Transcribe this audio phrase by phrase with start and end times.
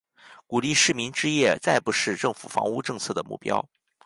[0.47, 3.69] 鼓励市民置业再不是政府房屋政策的目标。